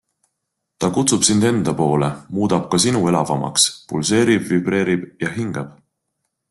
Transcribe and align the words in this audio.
Ta 0.83 0.87
kutsub 0.95 1.25
sind 1.27 1.45
enda 1.49 1.73
poole, 1.81 2.09
muudab 2.39 2.65
ka 2.71 2.81
sinu 2.85 3.05
elavamaks, 3.11 3.69
pulseerib-vibreerib 3.93 5.09
ja 5.25 5.35
hingab. 5.37 5.77